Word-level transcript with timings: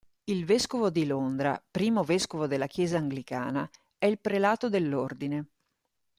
Il 0.23 0.45
Vescovo 0.45 0.89
di 0.89 1.05
Londra, 1.05 1.63
primo 1.69 2.01
vescovo 2.01 2.47
della 2.47 2.65
Chiesa 2.65 2.97
Anglicana, 2.97 3.69
è 3.99 4.07
il 4.07 4.17
prelato 4.17 4.67
dell'Ordine. 4.67 5.45